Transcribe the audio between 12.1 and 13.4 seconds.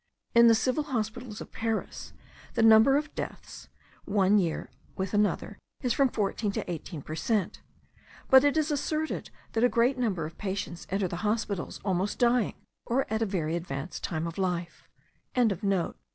dying, or at